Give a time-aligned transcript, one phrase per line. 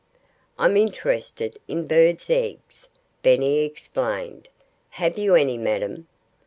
[0.57, 2.89] "I'm interested in birds' eggs,"
[3.21, 4.47] Benny explained.
[4.89, 6.07] "Have you any, madam?"